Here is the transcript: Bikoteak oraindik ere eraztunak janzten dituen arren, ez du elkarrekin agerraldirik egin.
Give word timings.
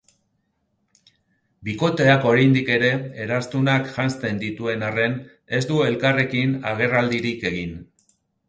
Bikoteak 1.67 2.25
oraindik 2.29 2.71
ere 2.77 2.89
eraztunak 3.25 3.91
janzten 3.99 4.41
dituen 4.45 4.87
arren, 4.89 5.21
ez 5.59 5.63
du 5.73 5.81
elkarrekin 5.91 6.61
agerraldirik 6.75 7.47
egin. 7.53 7.79